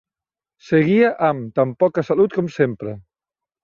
[0.69, 3.01] Seguia am tan poca salut com sempre